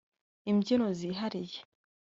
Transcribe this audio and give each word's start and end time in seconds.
imbyino 0.51 0.87
zihariye 0.99 1.59